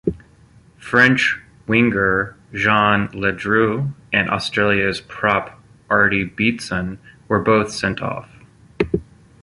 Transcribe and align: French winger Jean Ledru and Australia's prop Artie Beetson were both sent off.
French 0.79 1.37
winger 1.67 2.35
Jean 2.53 3.07
Ledru 3.09 3.93
and 4.11 4.31
Australia's 4.31 4.99
prop 4.99 5.59
Artie 5.91 6.25
Beetson 6.27 6.97
were 7.27 7.37
both 7.39 7.69
sent 7.69 8.01
off. 8.01 8.27